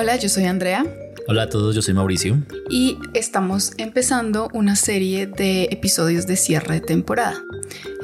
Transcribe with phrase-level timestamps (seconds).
[0.00, 0.86] Hola, yo soy Andrea.
[1.26, 2.40] Hola a todos, yo soy Mauricio.
[2.70, 7.42] Y estamos empezando una serie de episodios de cierre de temporada.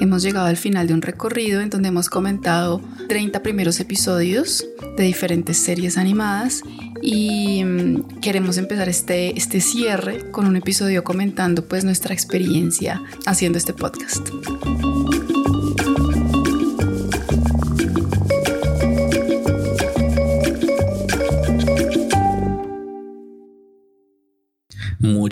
[0.01, 5.05] Hemos llegado al final de un recorrido en donde hemos comentado 30 primeros episodios de
[5.05, 6.63] diferentes series animadas
[7.01, 13.57] y mm, queremos empezar este, este cierre con un episodio comentando pues nuestra experiencia haciendo
[13.57, 14.31] este podcast.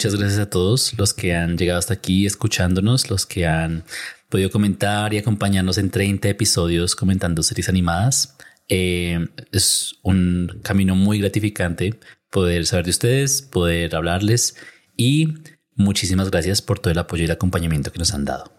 [0.03, 3.85] Muchas gracias a todos los que han llegado hasta aquí escuchándonos, los que han
[4.29, 8.37] podido comentar y acompañarnos en 30 episodios comentando series animadas.
[8.69, 12.01] Eh, es un camino muy gratificante
[12.33, 14.57] poder saber de ustedes, poder hablarles
[14.97, 15.35] y
[15.77, 18.53] muchísimas gracias por todo el apoyo y el acompañamiento que nos han dado.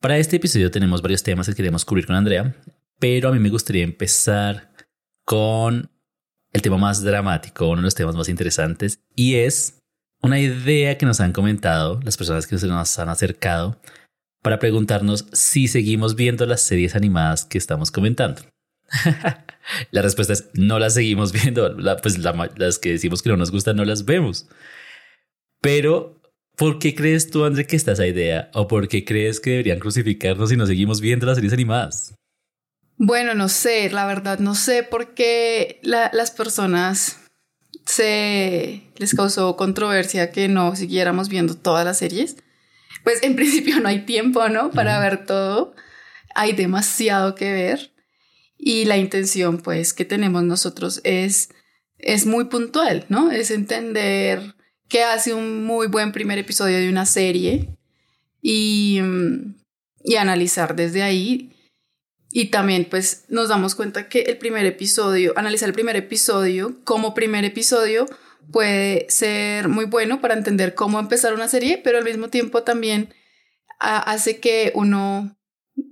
[0.00, 2.54] Para este episodio tenemos varios temas que queremos cubrir con Andrea,
[3.00, 4.70] pero a mí me gustaría empezar
[5.24, 5.90] con
[6.52, 9.77] el tema más dramático, uno de los temas más interesantes, y es
[10.22, 13.80] una idea que nos han comentado las personas que se nos han acercado
[14.42, 18.42] para preguntarnos si seguimos viendo las series animadas que estamos comentando.
[19.90, 23.76] la respuesta es no las seguimos viendo, pues las que decimos que no nos gustan
[23.76, 24.48] no las vemos.
[25.60, 26.20] Pero,
[26.56, 28.50] ¿por qué crees tú, André, que está esa idea?
[28.54, 32.14] ¿O por qué crees que deberían crucificarnos si no seguimos viendo las series animadas?
[32.96, 37.20] Bueno, no sé, la verdad no sé por qué las personas
[37.88, 42.36] se les causó controversia que no siguiéramos viendo todas las series.
[43.02, 44.70] Pues en principio no hay tiempo, ¿no?
[44.70, 45.74] Para ver todo.
[46.34, 47.92] Hay demasiado que ver.
[48.58, 51.48] Y la intención, pues, que tenemos nosotros es,
[51.98, 53.30] es muy puntual, ¿no?
[53.30, 54.54] Es entender
[54.88, 57.70] qué hace un muy buen primer episodio de una serie
[58.42, 59.00] y,
[60.04, 61.54] y analizar desde ahí
[62.30, 67.14] y también pues nos damos cuenta que el primer episodio, analizar el primer episodio como
[67.14, 68.06] primer episodio
[68.52, 73.14] puede ser muy bueno para entender cómo empezar una serie, pero al mismo tiempo también
[73.78, 75.34] hace que uno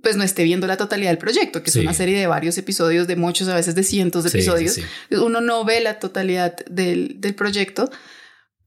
[0.03, 3.07] pues no esté viendo la totalidad del proyecto, que es una serie de varios episodios,
[3.07, 4.79] de muchos, a veces de cientos de episodios.
[5.11, 7.89] uno no ve la totalidad del, del proyecto,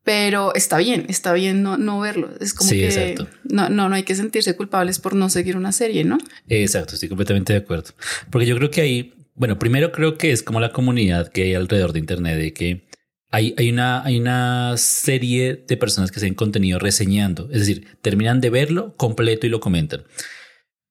[0.03, 2.31] pero está bien, está bien no, no verlo.
[2.41, 6.05] Es como que no, no, no hay que sentirse culpables por no seguir una serie,
[6.05, 6.19] ¿no?
[6.49, 7.91] Exacto, estoy completamente de acuerdo.
[8.31, 11.55] Porque yo creo que ahí, bueno, primero creo que es como la comunidad que hay
[11.55, 12.89] alrededor de Internet, de que
[13.31, 18.41] hay, hay, una, hay una serie de personas que hacen contenido reseñando, es decir, terminan
[18.41, 20.05] de verlo completo y lo comentan.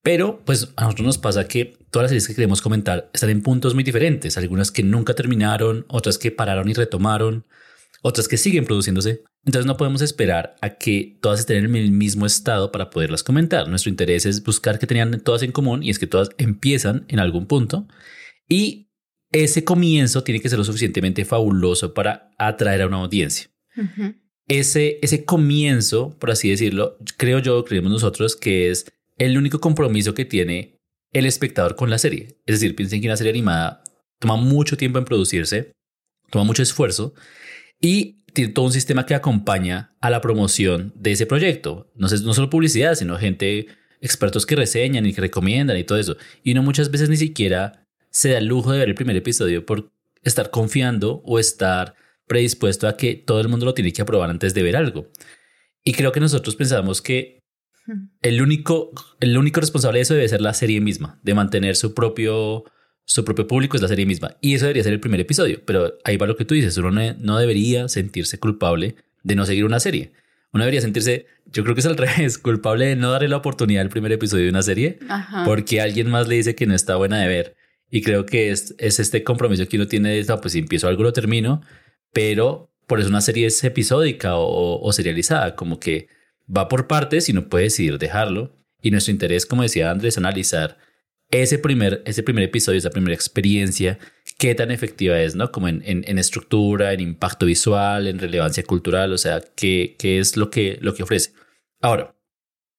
[0.02, 3.42] Pero pues a nosotros nos pasa que todas las series que queremos comentar están en
[3.42, 7.46] puntos muy diferentes, algunas que nunca terminaron, otras que pararon y retomaron
[8.02, 9.24] otras que siguen produciéndose.
[9.46, 13.68] Entonces no podemos esperar a que todas estén en el mismo estado para poderlas comentar.
[13.68, 17.20] Nuestro interés es buscar que tenían todas en común y es que todas empiezan en
[17.20, 17.88] algún punto
[18.48, 18.90] y
[19.32, 23.50] ese comienzo tiene que ser lo suficientemente fabuloso para atraer a una audiencia.
[24.48, 30.14] ese, ese comienzo, por así decirlo, creo yo, creemos nosotros que es el único compromiso
[30.14, 30.80] que tiene
[31.14, 32.40] el espectador con la serie.
[32.46, 33.84] Es decir, piensen que una serie animada
[34.20, 35.72] toma mucho tiempo en producirse,
[36.30, 37.14] toma mucho esfuerzo
[37.80, 41.92] y tiene todo un sistema que acompaña a la promoción de ese proyecto.
[41.96, 43.68] No, no solo publicidad, sino gente,
[44.02, 46.18] expertos que reseñan y que recomiendan y todo eso.
[46.44, 49.66] Y uno muchas veces ni siquiera se da el lujo de ver el primer episodio
[49.66, 49.92] por
[50.24, 51.96] estar confiando o estar
[52.28, 55.08] predispuesto a que todo el mundo lo tiene que aprobar antes de ver algo.
[55.84, 57.40] Y creo que nosotros pensamos que
[58.22, 61.94] el único, el único responsable de eso debe ser la serie misma, de mantener su
[61.94, 62.66] propio
[63.10, 64.38] su propio público es la serie misma.
[64.40, 65.60] Y eso debería ser el primer episodio.
[65.66, 69.66] Pero ahí va lo que tú dices, uno no debería sentirse culpable de no seguir
[69.66, 70.12] una serie.
[70.54, 73.82] Uno debería sentirse, yo creo que es al revés, culpable de no darle la oportunidad
[73.82, 75.00] al primer episodio de una serie
[75.44, 77.56] porque alguien más le dice que no está buena de ver.
[77.90, 80.88] Y creo que es, es este compromiso que uno tiene de, no, pues si empiezo
[80.88, 81.64] algo lo termino,
[82.14, 86.10] pero por eso una serie es episódica o, o serializada, como que
[86.56, 88.56] va por partes y no puede decidir dejarlo.
[88.84, 90.78] Y nuestro interés, como decía Andrés, analizar
[91.32, 94.00] ese primer, ese primer episodio, esa primera experiencia,
[94.38, 95.52] qué tan efectiva es, ¿no?
[95.52, 100.38] Como en, en, estructura, en impacto visual, en relevancia cultural, o sea, qué, qué es
[100.38, 101.34] lo que, lo que ofrece.
[101.82, 102.16] Ahora,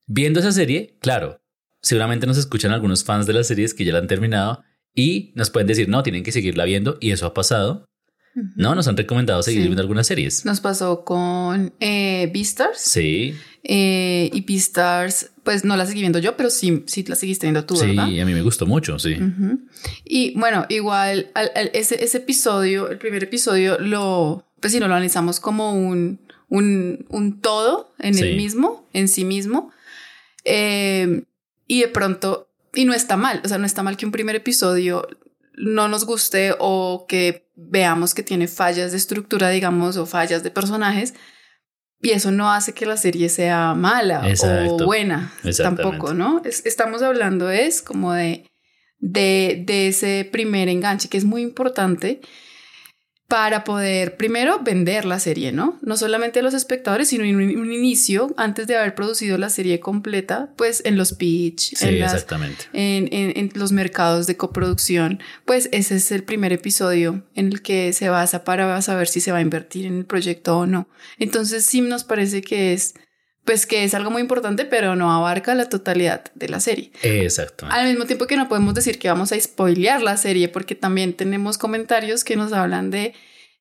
[0.07, 1.41] viendo esa serie, claro,
[1.81, 4.65] seguramente nos escuchan algunos fans de las series que ya la han terminado
[4.95, 7.90] y nos pueden decir, no, tienen que seguirla viendo y eso ha pasado.
[8.35, 10.44] No, nos han recomendado seguir viendo algunas series.
[10.44, 12.81] Nos pasó con eh, Beastars.
[12.81, 13.35] Sí.
[13.65, 17.65] Eh, y Beastars, pues no la seguí viendo yo, pero sí, sí la seguiste viendo
[17.65, 18.06] tú, ¿verdad?
[18.09, 19.17] Sí, a mí me gustó mucho, sí.
[20.05, 21.31] Y bueno, igual
[21.73, 27.06] ese, ese episodio, el primer episodio, lo, pues si no lo analizamos como un, un,
[27.09, 29.73] un todo en el mismo, en sí mismo.
[30.44, 31.25] Eh,
[31.67, 34.37] y de pronto, y no está mal, o sea, no está mal que un primer
[34.37, 35.06] episodio
[35.61, 40.51] no nos guste o que veamos que tiene fallas de estructura, digamos, o fallas de
[40.51, 41.15] personajes.
[42.03, 46.41] Y eso no hace que la serie sea mala o buena tampoco, ¿no?
[46.45, 48.51] estamos hablando es como de,
[48.99, 52.23] de, de ese primer enganche que es muy importante
[53.31, 55.79] para poder primero vender la serie, ¿no?
[55.82, 59.79] No solamente a los espectadores, sino en un, inicio, antes de haber producido la serie
[59.79, 66.25] completa, pues en los pitch, en, En, los mercados de coproducción, pues ese es el
[66.25, 69.99] primer episodio en el que se basa para saber si se va a invertir en
[69.99, 70.88] el proyecto o no.
[71.17, 72.94] Entonces sí nos parece que es
[73.50, 76.93] pues que es algo muy importante, pero no abarca la totalidad de la serie.
[77.02, 77.81] Exactamente.
[77.81, 81.14] Al mismo tiempo que no podemos decir que vamos a spoilear la serie, porque también
[81.14, 83.12] tenemos comentarios que nos hablan de,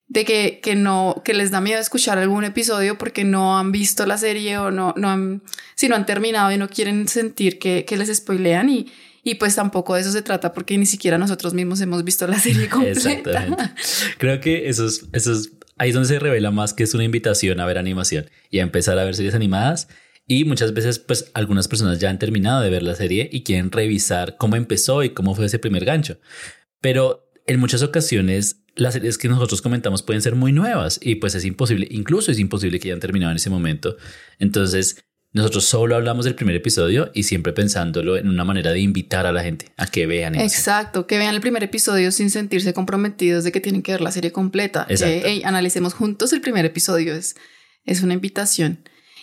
[0.07, 4.05] de que, que no, que les da miedo escuchar algún episodio porque no han visto
[4.05, 5.41] la serie o no, no han,
[5.73, 8.93] si no han terminado y no quieren sentir que, que les spoilean y,
[9.23, 12.37] y pues tampoco de eso se trata porque ni siquiera nosotros mismos hemos visto la
[12.37, 13.09] serie completa.
[13.09, 13.71] Exactamente.
[14.19, 15.49] Creo que eso es, eso es
[15.79, 18.63] ahí es donde se revela más que es una invitación a ver animación y a
[18.63, 19.87] empezar a ver series animadas.
[20.27, 23.71] Y muchas veces, pues algunas personas ya han terminado de ver la serie y quieren
[23.71, 26.19] revisar cómo empezó y cómo fue ese primer gancho.
[26.81, 31.35] Pero en muchas ocasiones las series que nosotros comentamos pueden ser muy nuevas y pues
[31.35, 33.97] es imposible, incluso es imposible que hayan terminado en ese momento.
[34.37, 39.27] Entonces, nosotros solo hablamos del primer episodio y siempre pensándolo en una manera de invitar
[39.27, 40.43] a la gente a que vean eso.
[40.43, 44.11] Exacto, que vean el primer episodio sin sentirse comprometidos de que tienen que ver la
[44.11, 44.87] serie completa.
[44.87, 47.35] Que analicemos juntos el primer episodio, es,
[47.85, 48.79] es una invitación.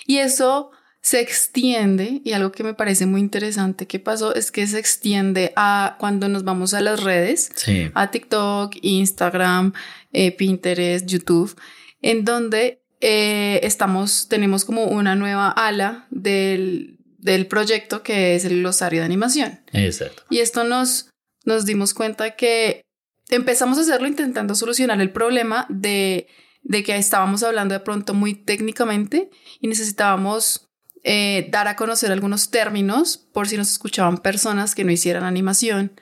[0.06, 0.70] Y eso
[1.00, 5.52] se extiende, y algo que me parece muy interesante que pasó es que se extiende
[5.54, 7.50] a cuando nos vamos a las redes,
[7.94, 9.72] a TikTok, Instagram,
[10.12, 11.54] eh, Pinterest, YouTube,
[12.02, 18.60] en donde eh, estamos, tenemos como una nueva ala del, del proyecto que es el
[18.60, 19.60] glosario de animación.
[19.72, 20.22] Exacto.
[20.30, 21.10] Y esto nos,
[21.44, 22.82] nos dimos cuenta que
[23.28, 26.28] empezamos a hacerlo intentando solucionar el problema de,
[26.62, 30.68] de que estábamos hablando de pronto muy técnicamente y necesitábamos
[31.04, 36.00] eh, dar a conocer algunos términos por si nos escuchaban personas que no hicieran animación.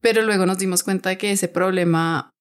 [0.00, 2.33] Pero luego nos dimos cuenta de que ese problema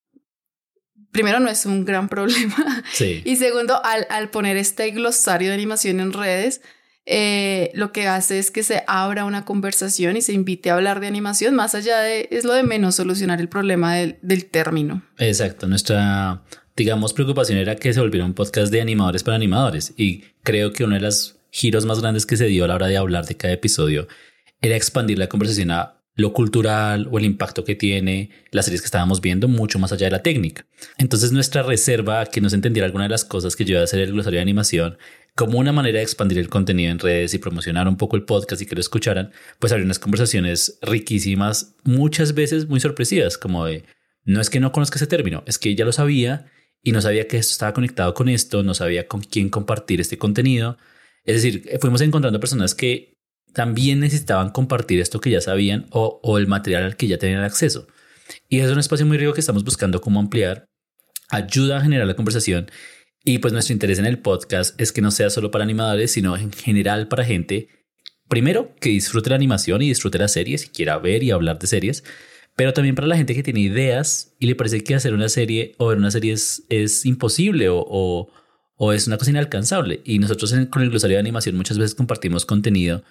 [1.14, 2.84] primero no es un gran problema.
[3.24, 6.62] Y segundo, al, poner este glosario de animación en redes,
[7.06, 11.00] eh, lo que hace es que se abra una conversación y se invite a hablar
[11.00, 15.04] de animación, más allá de, es lo de menos solucionar el problema del, del término.
[15.18, 16.44] Exacto, nuestra,
[16.76, 20.84] digamos, preocupación era que se volviera un podcast de animadores para animadores y creo que
[20.84, 23.38] uno de los giros más grandes que se dio a la hora de hablar de
[23.38, 24.08] cada episodio
[24.62, 28.86] era expandir la conversación a lo cultural o el impacto que tiene las series que
[28.86, 30.66] estábamos viendo mucho más allá de la técnica.
[30.98, 34.00] Entonces nuestra reserva que no se entendiera alguna de las cosas que iba a hacer
[34.00, 34.98] el glosario de animación
[35.36, 38.62] como una manera de expandir el contenido en redes y promocionar un poco el podcast
[38.62, 43.84] y que lo escucharan, pues habría unas conversaciones riquísimas, muchas veces muy sorpresivas, como de,
[44.26, 46.52] no es que no conozca ese término, es que ya lo sabía
[46.84, 50.18] y no sabía que esto estaba conectado con esto, no sabía con quién compartir este
[50.20, 50.78] contenido.
[51.24, 53.13] Es decir, fuimos encontrando personas que
[53.54, 57.88] también necesitaban compartir esto que ya sabían o, el material al que ya tenían acceso.
[58.50, 60.66] Y es un espacio muy rico que estamos buscando cómo ampliar,
[61.30, 62.70] ayuda a generar la conversación
[63.26, 66.36] y pues nuestro interés en el podcast es que no sea solo para animadores, sino
[66.36, 67.70] en general para gente,
[68.28, 71.68] primero, que disfrute la animación y disfrute las series y quiera ver y hablar de
[71.68, 72.04] series,
[72.56, 75.74] pero también para la gente que tiene ideas y le parece que hacer una serie
[75.78, 78.30] o ver una serie es, es imposible o, o,
[78.76, 80.02] o, es una cosa inalcanzable.
[80.04, 83.04] Y nosotros con el glosario de animación muchas veces compartimos contenido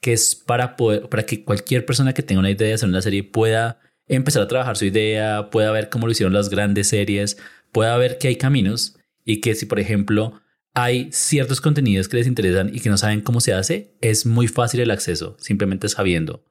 [0.00, 3.02] que es para, poder, para que cualquier persona que tenga una idea de hacer una
[3.02, 7.36] serie pueda empezar a trabajar su idea, pueda ver cómo lo hicieron las grandes series,
[7.72, 10.40] pueda ver que hay caminos y que si, por ejemplo,
[10.74, 14.48] hay ciertos contenidos que les interesan y que no saben cómo se hace, es muy
[14.48, 16.44] fácil el acceso, simplemente sabiendo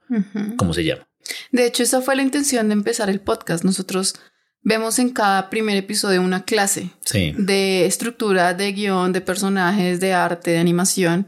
[0.58, 1.08] cómo se llama.
[1.52, 3.64] De hecho, esa fue la intención de empezar el podcast.
[3.64, 4.16] Nosotros
[4.62, 10.52] vemos en cada primer episodio una clase de estructura, de guion, de personajes, de arte,
[10.52, 11.28] de animación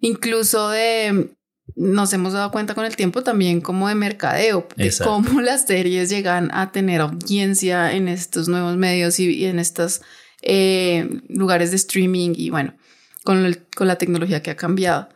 [0.00, 1.36] incluso de,
[1.74, 6.10] nos hemos dado cuenta con el tiempo también como de mercadeo, de cómo las series
[6.10, 10.02] llegan a tener audiencia en estos nuevos medios y, en estos
[10.42, 12.76] eh, lugares de streaming y bueno,
[13.24, 15.08] con, con, la tecnología que ha cambiado.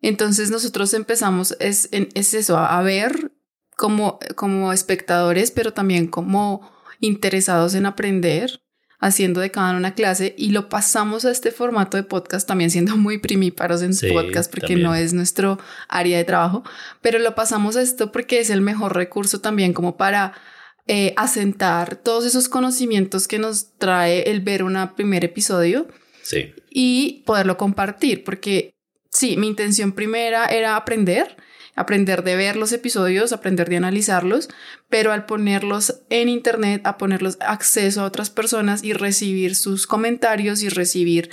[0.00, 3.32] Entonces nosotros empezamos, es, es eso, a, ver
[3.76, 6.70] como, como espectadores, pero también como
[7.04, 8.60] interesados en aprender
[8.98, 12.96] haciendo de cada una clase y lo pasamos a este formato de podcast también siendo
[12.96, 15.58] muy primíparos en su podcast porque no es nuestro
[15.88, 16.64] área de trabajo,
[17.02, 20.32] pero lo pasamos a esto porque es el mejor recurso también como para
[20.86, 25.86] eh, asentar todos esos conocimientos que nos trae el ver un primer episodio
[26.70, 28.74] y poderlo compartir porque
[29.10, 31.36] sí, mi intención primera era aprender
[31.74, 34.48] aprender de ver los episodios, aprender de analizarlos,
[34.88, 40.62] pero al ponerlos en internet, a ponerlos acceso a otras personas y recibir sus comentarios
[40.62, 41.30] y recibir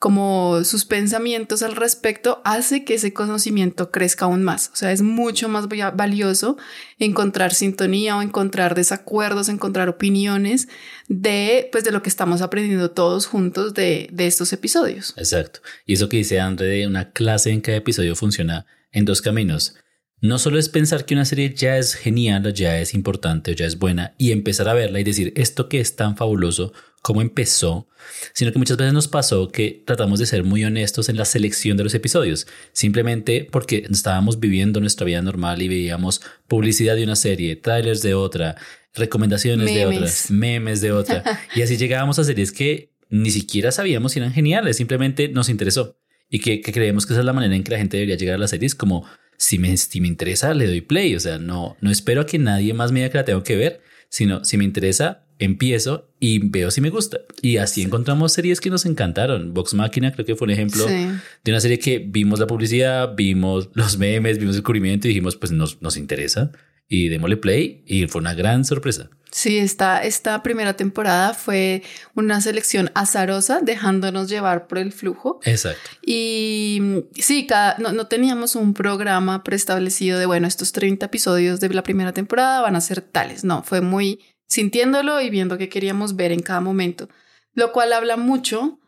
[0.00, 4.70] como sus pensamientos al respecto hace que ese conocimiento crezca aún más.
[4.72, 6.56] O sea, es mucho más valioso
[6.98, 10.68] encontrar sintonía o encontrar desacuerdos, encontrar opiniones
[11.08, 15.12] de, pues, de lo que estamos aprendiendo todos juntos de, de estos episodios.
[15.18, 15.60] Exacto.
[15.84, 19.74] Y eso que dice André de una clase en cada episodio funciona en dos caminos.
[20.22, 23.54] No solo es pensar que una serie ya es genial o ya es importante o
[23.54, 27.22] ya es buena y empezar a verla y decir esto que es tan fabuloso cómo
[27.22, 27.88] empezó,
[28.34, 31.78] sino que muchas veces nos pasó que tratamos de ser muy honestos en la selección
[31.78, 37.16] de los episodios, simplemente porque estábamos viviendo nuestra vida normal y veíamos publicidad de una
[37.16, 38.56] serie, trailers de otra,
[38.94, 44.12] recomendaciones de otras, memes de otra, y así llegábamos a series que ni siquiera sabíamos
[44.12, 45.96] si eran geniales, simplemente nos interesó
[46.30, 48.38] y que, creemos que esa es la manera en que la gente debería llegar a
[48.38, 49.04] las series, como
[49.36, 52.38] si me, si me interesa, le doy play, o sea, no, no espero a que
[52.38, 56.38] nadie más me diga que la tengo que ver, sino si me interesa, empiezo y
[56.38, 57.20] veo si me gusta.
[57.42, 59.54] Y así encontramos series que nos encantaron.
[59.54, 63.70] Vox Máquina creo que fue un ejemplo de una serie que vimos la publicidad, vimos
[63.74, 66.52] los memes, vimos el cubrimiento y dijimos, pues nos, nos interesa
[66.90, 69.08] y démosle play y fue una gran sorpresa.
[69.30, 71.84] Sí, esta, esta primera temporada fue
[72.16, 75.38] una selección azarosa, dejándonos llevar por el flujo.
[75.44, 75.88] Exacto.
[76.04, 81.68] Y sí, cada, no, no, teníamos un programa preestablecido de, bueno, estos 30 episodios de
[81.68, 83.44] la primera temporada van a ser tales.
[83.44, 87.08] No, fue muy sintiéndolo y viendo qué queríamos ver en cada momento,
[87.54, 88.80] lo cual habla mucho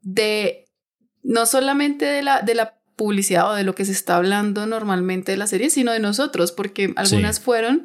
[0.00, 0.64] de
[1.22, 5.32] no solamente de la, de la publicidad o de lo que se está hablando normalmente
[5.32, 7.84] de la serie, sino de nosotros, porque algunas fueron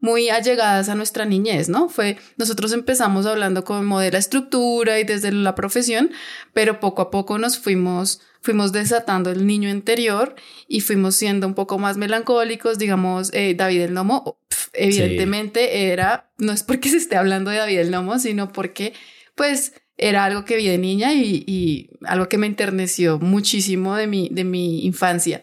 [0.00, 1.88] muy allegadas a nuestra niñez, ¿no?
[1.88, 6.10] Fue, nosotros empezamos hablando como de la estructura y desde la profesión,
[6.52, 10.34] pero poco a poco nos fuimos, fuimos desatando el niño interior
[10.66, 14.40] y fuimos siendo un poco más melancólicos, digamos, eh, David el Nomo,
[14.72, 18.94] evidentemente era, no es porque se esté hablando de David el Nomo, sino porque,
[19.36, 24.06] pues, era algo que vi de niña y, y algo que me enterneció muchísimo de
[24.06, 25.42] mi, de mi infancia.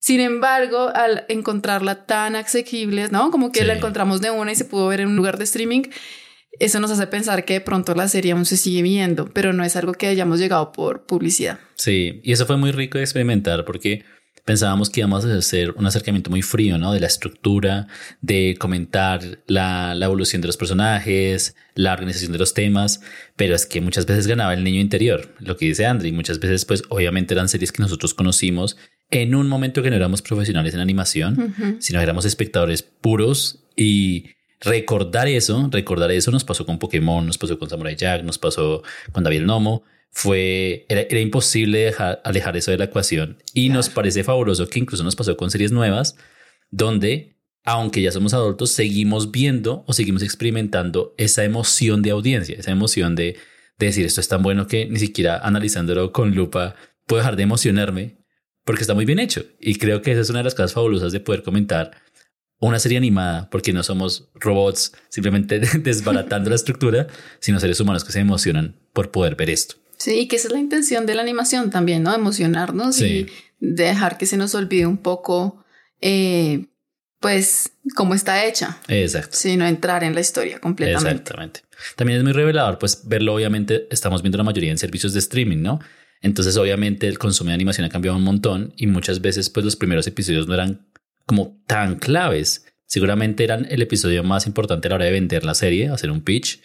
[0.00, 3.30] Sin embargo, al encontrarla tan asequible, ¿no?
[3.30, 5.82] Como que la encontramos de una y se pudo ver en un lugar de streaming,
[6.60, 9.64] eso nos hace pensar que de pronto la serie aún se sigue viendo, pero no
[9.64, 11.58] es algo que hayamos llegado por publicidad.
[11.74, 14.04] Sí, y eso fue muy rico de experimentar porque
[14.48, 16.94] pensábamos que íbamos a hacer un acercamiento muy frío, ¿no?
[16.94, 17.86] De la estructura,
[18.22, 23.02] de comentar la, la, evolución de los personajes, la organización de los temas,
[23.36, 26.64] pero es que muchas veces ganaba el niño interior, lo que dice Andri, muchas veces
[26.64, 28.78] pues obviamente eran series que nosotros conocimos
[29.10, 34.30] en un momento que no éramos profesionales en animación, sino éramos espectadores puros y
[34.62, 38.82] recordar eso, recordar eso nos pasó con Pokémon, nos pasó con Samurai Jack, nos pasó
[39.12, 43.88] con David el Nomo, fue, era, imposible dejar, alejar eso de la ecuación y nos
[43.88, 46.16] parece fabuloso que incluso nos pasó con series nuevas
[46.70, 52.70] donde, aunque ya somos adultos, seguimos viendo o seguimos experimentando esa emoción de audiencia, esa
[52.70, 53.36] emoción de,
[53.78, 56.74] de decir esto es tan bueno que ni siquiera analizándolo con lupa
[57.06, 58.18] puedo dejar de emocionarme
[58.68, 59.46] porque está muy bien hecho.
[59.58, 61.92] Y creo que esa es una de las cosas fabulosas de poder comentar
[62.60, 67.06] una serie animada, porque no somos robots simplemente desbaratando la estructura,
[67.38, 69.76] sino seres humanos que se emocionan por poder ver esto.
[69.98, 72.14] Sí, que esa es la intención de la animación también, ¿no?
[72.14, 73.26] Emocionarnos y
[73.58, 75.64] dejar que se nos olvide un poco,
[76.00, 76.66] eh,
[77.18, 78.78] pues, cómo está hecha.
[78.86, 79.36] Exacto.
[79.36, 81.10] Sino entrar en la historia completamente.
[81.10, 81.60] Exactamente.
[81.96, 85.62] También es muy revelador, pues, verlo, obviamente, estamos viendo la mayoría en servicios de streaming,
[85.62, 85.80] ¿no?
[86.20, 89.76] Entonces, obviamente, el consumo de animación ha cambiado un montón y muchas veces, pues, los
[89.76, 90.86] primeros episodios no eran
[91.26, 92.66] como tan claves.
[92.86, 96.22] Seguramente eran el episodio más importante a la hora de vender la serie, hacer un
[96.22, 96.62] pitch,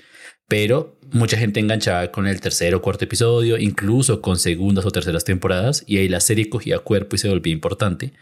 [0.47, 5.23] pero mucha gente enganchaba con el tercer o cuarto episodio, incluso con segundas o terceras
[5.23, 8.13] temporadas, y ahí la serie cogía cuerpo y se volvía importante.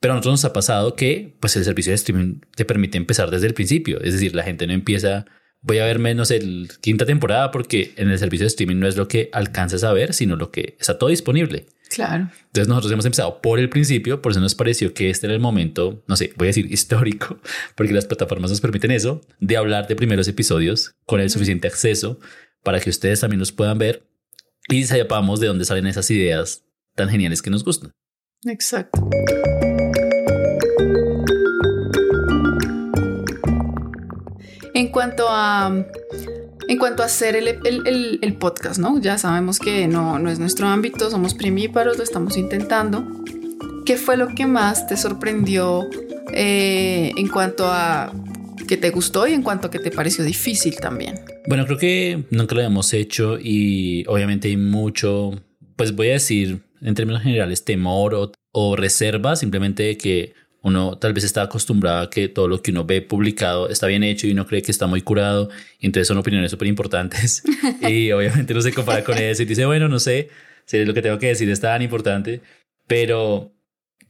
[0.00, 3.30] Pero a nosotros nos ha pasado que pues el servicio de streaming te permite empezar
[3.30, 5.26] desde el principio, es decir, la gente no empieza
[5.60, 8.96] voy a ver menos el quinta temporada porque en el servicio de streaming no es
[8.96, 11.66] lo que alcanzas a ver, sino lo que está todo disponible.
[11.90, 12.28] Claro.
[12.46, 15.40] Entonces nosotros hemos empezado por el principio, por eso nos pareció que este era el
[15.40, 17.38] momento, no sé, voy a decir histórico,
[17.74, 22.18] porque las plataformas nos permiten eso, de hablar de primeros episodios con el suficiente acceso
[22.62, 24.06] para que ustedes también los puedan ver
[24.68, 26.64] y sepamos de dónde salen esas ideas
[26.94, 27.92] tan geniales que nos gustan.
[28.44, 29.08] Exacto.
[34.74, 35.86] En cuanto a,
[36.68, 39.00] en cuanto a hacer el, el, el, podcast, ¿no?
[39.00, 43.06] Ya sabemos que no, no es nuestro ámbito, somos primíparos, lo estamos intentando.
[43.86, 45.88] ¿Qué fue lo que más te sorprendió
[46.34, 48.12] eh, en cuanto a
[48.68, 51.20] que te gustó y en cuanto a que te pareció difícil también?
[51.46, 55.32] Bueno, creo que nunca lo habíamos hecho y obviamente hay mucho,
[55.74, 61.12] pues voy a decir en términos generales, temor o, o reserva, simplemente que uno tal
[61.12, 64.32] vez está acostumbrado a que todo lo que uno ve publicado está bien hecho y
[64.32, 67.42] uno cree que está muy curado, y entonces son opiniones súper importantes.
[67.88, 70.30] y obviamente uno se compara con eso y dice, bueno, no sé
[70.64, 72.42] si lo que tengo que decir es tan importante,
[72.86, 73.52] pero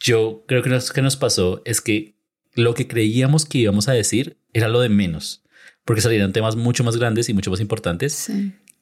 [0.00, 2.14] yo creo que lo que nos pasó es que
[2.54, 5.44] lo que creíamos que íbamos a decir era lo de menos,
[5.84, 8.30] porque salieron temas mucho más grandes y mucho más importantes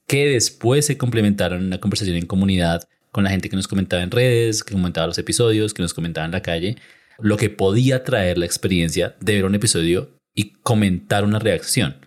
[0.07, 4.03] que después se complementaron en una conversación en comunidad con la gente que nos comentaba
[4.03, 6.77] en redes, que comentaba los episodios, que nos comentaba en la calle,
[7.19, 12.07] lo que podía traer la experiencia de ver un episodio y comentar una reacción.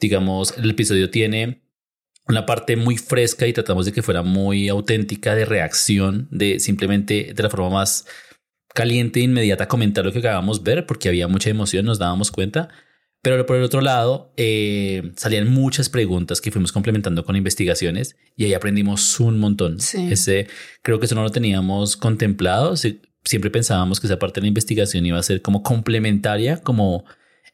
[0.00, 1.62] Digamos, el episodio tiene
[2.28, 7.32] una parte muy fresca y tratamos de que fuera muy auténtica de reacción, de simplemente
[7.34, 8.06] de la forma más
[8.74, 12.30] caliente e inmediata comentar lo que acabamos de ver, porque había mucha emoción, nos dábamos
[12.30, 12.68] cuenta.
[13.22, 18.44] Pero por el otro lado, eh, salían muchas preguntas que fuimos complementando con investigaciones y
[18.44, 19.76] ahí aprendimos un montón.
[19.76, 20.48] Ese,
[20.82, 22.74] creo que eso no lo teníamos contemplado.
[23.24, 27.04] Siempre pensábamos que esa parte de la investigación iba a ser como complementaria, como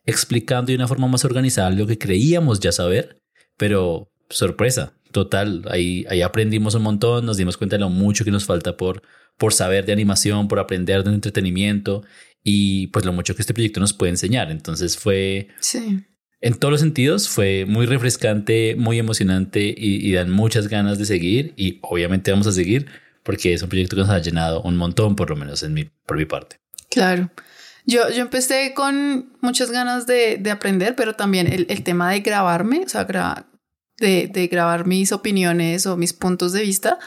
[0.07, 3.21] explicando de una forma más organizada lo que creíamos ya saber,
[3.57, 8.31] pero sorpresa, total, ahí, ahí aprendimos un montón, nos dimos cuenta de lo mucho que
[8.31, 9.03] nos falta por,
[9.37, 12.03] por saber de animación, por aprender de entretenimiento
[12.43, 14.51] y pues lo mucho que este proyecto nos puede enseñar.
[14.51, 15.49] Entonces fue...
[15.61, 16.05] Sí.
[16.41, 21.53] En todos los sentidos fue muy refrescante, muy emocionante y, dan muchas ganas de seguir
[21.57, 22.87] y obviamente vamos a seguir
[23.29, 25.85] porque es un proyecto que nos ha llenado un montón, por lo menos en mi,
[25.85, 26.57] por mi parte.
[26.91, 27.31] Claro.
[27.85, 32.21] Yo, yo empecé con muchas ganas de, de aprender, pero también el, el, tema de
[32.21, 33.05] grabarme, o sea,
[33.99, 36.99] de, de, grabar mis opiniones o mis puntos de vista,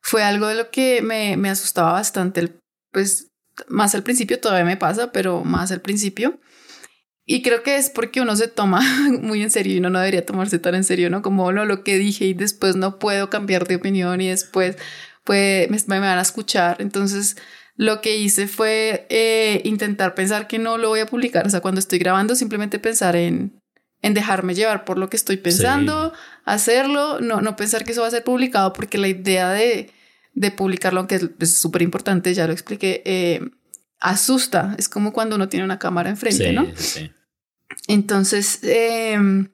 [0.00, 2.60] fue algo de lo que me, me asustaba bastante.
[2.92, 3.32] pues
[3.66, 6.38] más al principio todavía me pasa, pero más al principio.
[7.24, 8.82] Y creo que es porque uno se toma
[9.20, 11.22] muy en serio y uno no debería tomarse tan en serio, ¿no?
[11.22, 14.76] Como lo, lo que dije y después no puedo cambiar de opinión y después
[15.26, 16.76] pues, me, me van a escuchar.
[16.80, 17.36] Entonces,
[17.74, 21.46] lo que hice fue eh, intentar pensar que no lo voy a publicar.
[21.46, 23.60] O sea, cuando estoy grabando, simplemente pensar en,
[24.00, 26.12] en dejarme llevar por lo que estoy pensando,
[26.44, 29.90] hacerlo, no, no pensar que eso va a ser publicado, porque la idea de,
[30.32, 33.40] de publicarlo, aunque es súper importante, ya lo expliqué, eh,
[33.98, 34.74] asusta.
[34.78, 36.66] Es como cuando uno tiene una cámara enfrente, ¿no?
[36.76, 37.10] Sí.
[37.88, 39.48] Entonces, em,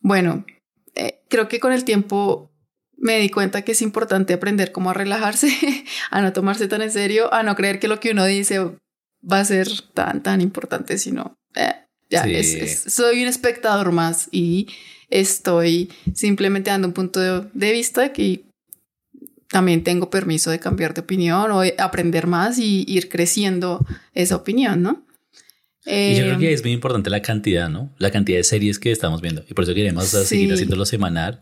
[0.00, 0.46] bueno,
[0.94, 2.51] eh, creo que con el tiempo
[3.02, 5.48] me di cuenta que es importante aprender cómo a relajarse,
[6.10, 8.60] a no tomarse tan en serio, a no creer que lo que uno dice
[9.30, 11.74] va a ser tan, tan importante, sino eh,
[12.08, 12.24] ya
[12.88, 14.68] soy un espectador más y
[15.10, 18.44] estoy simplemente dando un punto de, de vista que
[19.48, 23.84] también tengo permiso de cambiar de opinión o aprender más y ir creciendo
[24.14, 25.04] esa opinión, ¿no?
[25.84, 27.92] y yo creo que em, es muy importante la cantidad, ¿no?
[27.98, 29.44] La cantidad de series que estamos viendo.
[29.50, 31.40] Y por eso queremos seguir haciéndolo semanal,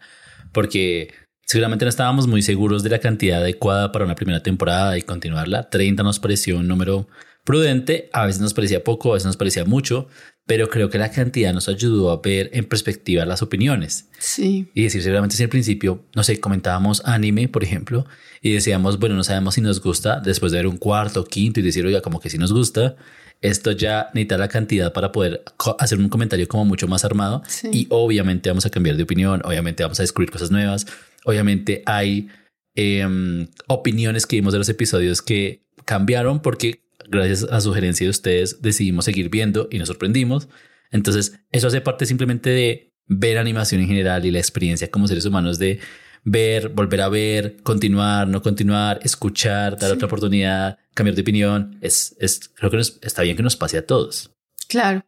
[0.52, 1.12] porque
[1.50, 5.68] seguramente no estábamos muy seguros de la cantidad adecuada para una primera temporada y continuarla.
[5.68, 7.08] 30 nos pareció un número
[7.42, 10.06] prudente, a veces nos parecía poco, a veces nos parecía mucho,
[10.46, 14.06] pero creo que la cantidad nos ayudó a ver en perspectiva las opiniones.
[14.20, 14.68] Sí.
[14.74, 18.06] Y decir, seguramente si al principio, no sé, comentábamos anime, por ejemplo,
[18.40, 21.64] y decíamos, bueno, no sabemos si nos gusta, después de ver un cuarto, quinto y
[21.64, 22.94] decir, oiga, como que si nos gusta,
[23.40, 25.42] esto ya necesita la cantidad para poder
[25.78, 27.42] hacer un comentario como mucho más armado.
[27.72, 30.86] Y obviamente vamos a cambiar de opinión, obviamente vamos a descubrir cosas nuevas,
[31.24, 32.28] obviamente hay
[32.74, 38.62] em, opiniones que vimos de los episodios que cambiaron porque gracias a sugerencia de ustedes,
[38.62, 40.48] decidimos seguir viendo y nos sorprendimos.
[40.90, 45.26] Entonces, eso hace parte simplemente de ver animación en general y la experiencia como seres
[45.26, 45.80] humanos de
[46.22, 51.78] ver, volver a ver, continuar, no continuar, escuchar, dar otra oportunidad, cambiar de opinión.
[51.80, 54.32] Es, es creo que está bien que nos pase a todos.
[54.68, 55.04] Claro.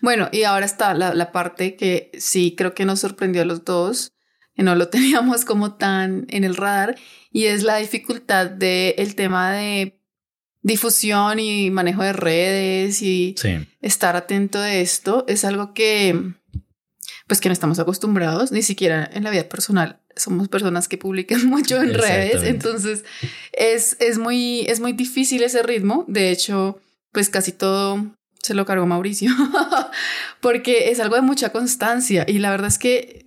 [0.00, 3.64] Bueno, y ahora está la, la parte que sí creo que nos sorprendió a los
[3.64, 4.12] dos,
[4.56, 6.96] que no lo teníamos como tan en el radar,
[7.30, 10.00] y es la dificultad del el tema de
[10.62, 13.36] difusión y manejo de redes y
[13.82, 16.34] estar atento de esto es algo que
[17.26, 20.00] pues que no estamos acostumbrados, ni siquiera en la vida personal.
[20.14, 23.04] Somos personas que publican mucho en redes, entonces
[23.52, 26.04] es, es, muy, es muy difícil ese ritmo.
[26.08, 26.80] De hecho,
[27.12, 29.32] pues casi todo se lo cargó Mauricio,
[30.40, 33.25] porque es algo de mucha constancia y la verdad es que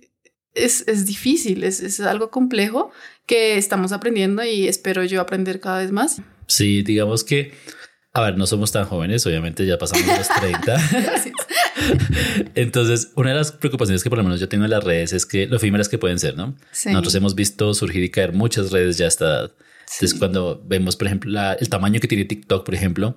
[0.54, 2.90] es, es difícil, es, es algo complejo
[3.26, 6.20] que estamos aprendiendo y espero yo aprender cada vez más.
[6.46, 7.52] Sí, digamos que,
[8.12, 10.76] a ver, no somos tan jóvenes, obviamente ya pasamos los 30.
[12.56, 15.26] Entonces, una de las preocupaciones que por lo menos yo tengo en las redes es
[15.26, 16.56] que lo efímeras que pueden ser, ¿no?
[16.86, 19.52] Nosotros hemos visto surgir y caer muchas redes ya a esta edad.
[19.92, 23.16] Entonces, cuando vemos, por ejemplo, el tamaño que tiene TikTok, por ejemplo,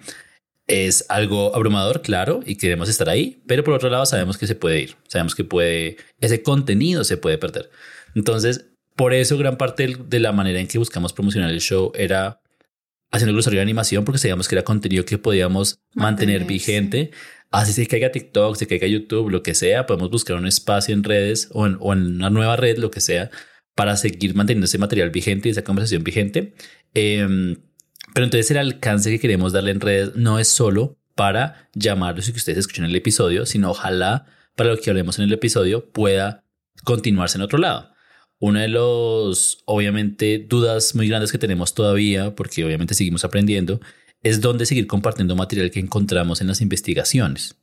[0.67, 4.55] es algo abrumador, claro, y queremos estar ahí, pero por otro lado sabemos que se
[4.55, 7.69] puede ir, sabemos que puede, ese contenido se puede perder.
[8.15, 12.41] Entonces, por eso gran parte de la manera en que buscamos promocionar el show era
[13.11, 17.11] haciendo glosario de animación porque sabíamos que era contenido que podíamos mantener, Mantener, vigente.
[17.51, 21.03] Así se caiga TikTok, se caiga YouTube, lo que sea, podemos buscar un espacio en
[21.03, 23.29] redes o en, o en una nueva red, lo que sea,
[23.75, 26.55] para seguir manteniendo ese material vigente y esa conversación vigente.
[26.95, 27.57] Em,
[28.13, 32.31] pero entonces el alcance que queremos darle en redes no es solo para llamarlos y
[32.31, 36.43] que ustedes escuchen el episodio, sino ojalá para lo que hablemos en el episodio pueda
[36.83, 37.91] continuarse en otro lado.
[38.39, 43.79] Una de los, obviamente, dudas muy grandes que tenemos todavía, porque obviamente seguimos aprendiendo,
[44.21, 47.55] es dónde seguir compartiendo material que encontramos en las investigaciones.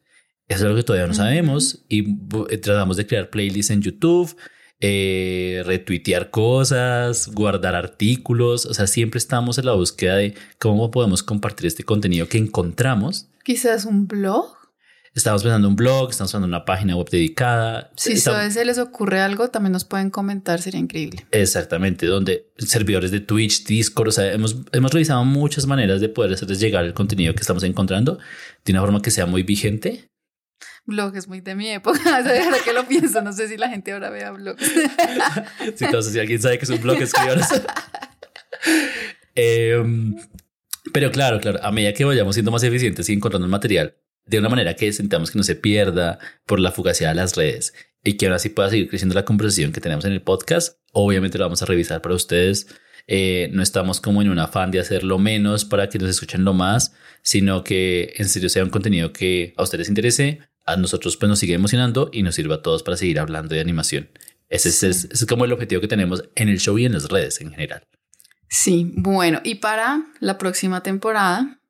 [0.48, 2.16] Eso es algo que todavía no sabemos y
[2.50, 4.34] eh, tratamos de crear playlists en YouTube,
[4.80, 11.22] eh, retuitear cosas, guardar artículos, o sea, siempre estamos en la búsqueda de cómo podemos
[11.22, 13.28] compartir este contenido que encontramos.
[13.44, 14.56] Quizás un blog.
[15.12, 17.90] Estamos pensando en un blog, estamos pensando en una página web dedicada.
[17.96, 21.26] Si Estamos- se les ocurre algo, también nos pueden comentar, sería increíble.
[21.32, 26.32] Exactamente, donde servidores de Twitch, Discord, o sea, hemos, hemos revisado muchas maneras de poder
[26.34, 28.18] hacerles llegar el contenido que estamos encontrando
[28.64, 30.09] de una forma que sea muy vigente.
[30.86, 33.92] Blog es muy de mi época, ahora que lo pienso, no sé si la gente
[33.92, 34.62] ahora vea blogs.
[35.76, 37.46] Si, entonces, si alguien sabe que es un blog, escríbanos.
[39.34, 40.16] Em,
[40.92, 44.38] pero claro, claro, a medida que vayamos siendo más eficientes y encontrando el material de
[44.38, 48.16] una manera que sentamos que no se pierda por la fugacidad de las redes y
[48.16, 51.44] que ahora sí pueda seguir creciendo la conversación que tenemos en el podcast, obviamente lo
[51.44, 52.66] vamos a revisar para ustedes.
[53.06, 56.54] Eh, no estamos como en un afán de hacerlo menos para que nos escuchen lo
[56.54, 61.28] más, sino que en serio sea un contenido que a ustedes interese, a nosotros pues
[61.28, 64.10] nos sigue emocionando y nos sirva a todos para seguir hablando de animación.
[64.48, 66.92] Ese, es- es, ese es como el objetivo que tenemos en el show y en
[66.92, 67.82] las redes en general.
[68.48, 71.60] Sí, bueno, y para la próxima temporada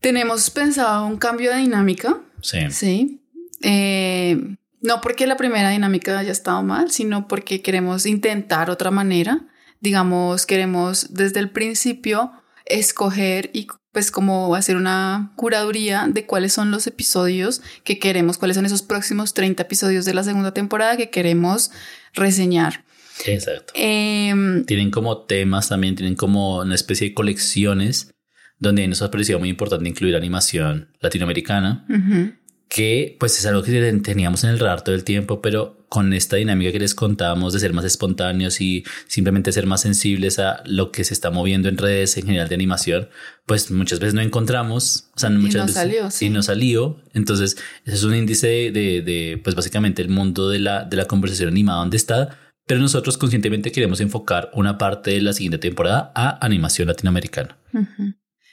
[0.00, 2.58] tenemos pensado un cambio de dinámica, Sí.
[2.70, 3.24] sí.
[3.62, 9.46] Eh, no porque la primera dinámica haya estado mal, sino porque queremos intentar otra manera.
[9.80, 12.32] Digamos, queremos desde el principio
[12.78, 18.56] escoger y pues como hacer una curaduría de cuáles son los episodios que queremos, cuáles
[18.56, 21.70] son esos próximos 30 episodios de la segunda temporada que queremos
[22.14, 22.84] reseñar.
[23.26, 23.72] Exacto.
[23.76, 28.14] Em, Tienen como temas también, tienen como una especie de colecciones
[28.58, 32.32] donde nos ha parecido muy importante incluir animación latinoamericana, ujú.
[32.72, 36.36] Que pues es algo que teníamos en el radar todo el tiempo, pero con esta
[36.36, 40.90] dinámica que les contábamos de ser más espontáneos y simplemente ser más sensibles a lo
[40.90, 43.10] que se está moviendo en redes en general de animación,
[43.44, 46.26] pues muchas veces no encontramos, o sea, muchas no veces salió, sí.
[46.26, 46.96] y no salió.
[47.12, 50.96] Entonces, ese es un índice de, de, de, pues básicamente el mundo de la, de
[50.96, 55.58] la conversación animada donde está, pero nosotros conscientemente queremos enfocar una parte de la siguiente
[55.58, 57.54] temporada a animación latinoamericana.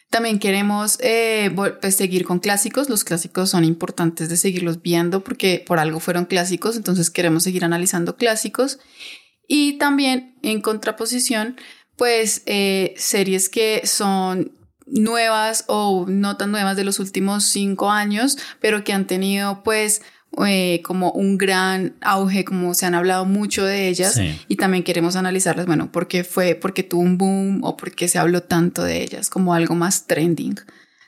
[0.10, 2.90] También queremos eh, pues, seguir con clásicos.
[2.90, 7.64] Los clásicos son importantes de seguirlos viendo porque por algo fueron clásicos, entonces queremos seguir
[7.64, 8.80] analizando clásicos.
[9.48, 11.58] Y también en contraposición,
[11.96, 14.54] pues eh, series que son
[14.88, 20.02] nuevas o no tan nuevas de los últimos cinco años, pero que han tenido pues
[20.46, 24.40] eh, como un gran auge, como se han hablado mucho de ellas Sí.
[24.48, 28.08] y también queremos analizarlas, bueno, por qué fue, porque tuvo un boom o por qué
[28.08, 30.56] se habló tanto de ellas, como algo más trending.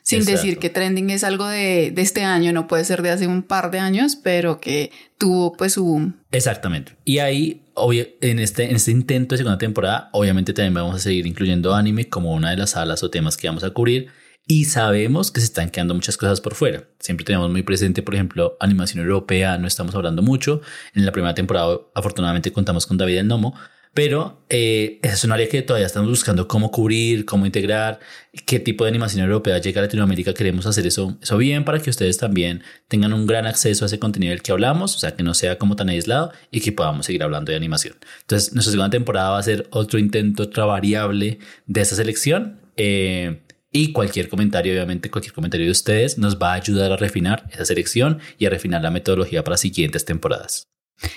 [0.04, 0.40] Sin Exacto.
[0.42, 3.44] decir que trending es algo de, de este año, no puede ser de hace un
[3.44, 6.16] par de años, pero que tuvo pues su boom.
[6.32, 6.96] Exactamente.
[7.04, 10.98] Y ahí, obvio, en este, en este intento de segunda temporada, obviamente también vamos a
[10.98, 14.08] seguir incluyendo anime como una de las salas o temas que vamos a cubrir.
[14.52, 16.84] Y sabemos que se están quedando muchas cosas por fuera.
[16.98, 20.60] Siempre tenemos muy presente, por ejemplo, animación europea, no estamos hablando mucho.
[20.92, 23.54] En la primera temporada, afortunadamente, contamos con David el Nomo,
[23.94, 27.98] pero eh, esa es un área que todavía estamos buscando cómo cubrir, cómo integrar,
[28.44, 30.34] qué tipo de animación europea llega a Latinoamérica.
[30.34, 33.98] Queremos hacer eso, eso bien para que ustedes también tengan un gran acceso a ese
[33.98, 37.06] contenido del que hablamos, o sea, que no sea como tan aislado y que podamos
[37.06, 37.94] seguir hablando de animación.
[38.20, 42.60] Entonces, nuestra segunda temporada va a ser otro intento, otra variable de esa selección.
[42.76, 43.40] Eh,
[43.72, 47.64] y cualquier comentario, obviamente, cualquier comentario de ustedes nos va a ayudar a refinar esa
[47.64, 50.64] selección y a refinar la metodología para siguientes temporadas.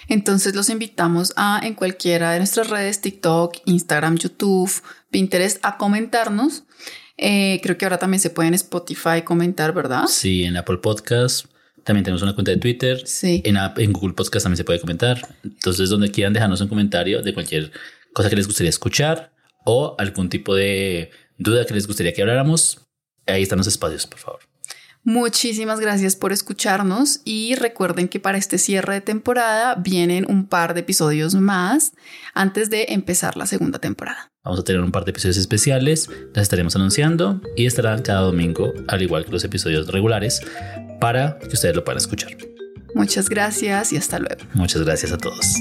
[0.07, 4.71] Entonces los invitamos a en cualquiera de nuestras redes, TikTok, Instagram, YouTube,
[5.11, 6.63] Pinterest, a comentarnos.
[7.17, 10.05] Eh, creo que ahora también se puede en Spotify comentar, ¿verdad?
[10.07, 11.45] Sí, en Apple Podcast
[11.83, 13.03] también tenemos una cuenta de Twitter.
[13.05, 13.41] Sí.
[13.45, 15.21] En, en Google Podcast también se puede comentar.
[15.43, 17.71] Entonces, donde quieran dejarnos un comentario de cualquier
[18.11, 19.31] cosa que les gustaría escuchar
[19.65, 22.81] o algún tipo de duda que les gustaría que habláramos,
[23.25, 24.39] ahí están los espacios, por favor.
[25.07, 30.73] Muchísimas gracias por escucharnos y recuerden que para este cierre de temporada vienen un par
[30.73, 31.91] de episodios más
[32.33, 34.31] antes de empezar la segunda temporada.
[34.43, 38.73] Vamos a tener un par de episodios especiales, las estaremos anunciando y estarán cada domingo,
[38.87, 40.41] al igual que los episodios regulares,
[40.99, 42.35] para que ustedes lo puedan escuchar.
[42.95, 44.41] Muchas gracias y hasta luego.
[44.55, 45.55] Muchas gracias a todos.